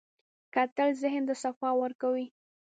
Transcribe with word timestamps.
کتل 0.55 0.89
ذهن 1.01 1.23
ته 1.27 1.33
صفا 1.43 1.69
ورکوي 1.81 2.25